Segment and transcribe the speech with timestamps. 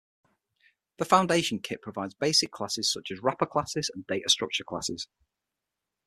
[0.97, 5.07] The Foundation Kit provides basic classes such as wrapper classes and data structure classes.